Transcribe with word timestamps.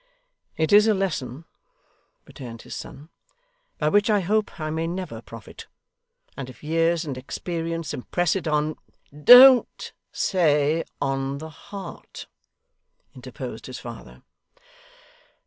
'It 0.57 0.73
is 0.73 0.87
a 0.87 0.95
lesson,' 0.95 1.45
returned 2.25 2.63
his 2.63 2.73
son, 2.73 3.09
'by 3.77 3.87
which 3.87 4.09
I 4.09 4.21
hope 4.21 4.59
I 4.59 4.71
may 4.71 4.87
never 4.87 5.21
profit, 5.21 5.67
and 6.35 6.49
if 6.49 6.63
years 6.63 7.05
and 7.05 7.19
experience 7.19 7.93
impress 7.93 8.35
it 8.35 8.47
on' 8.47 8.77
'Don't 9.25 9.93
say 10.11 10.85
on 10.99 11.37
the 11.37 11.51
heart,' 11.51 12.25
interposed 13.13 13.67
his 13.67 13.77
father. 13.77 14.23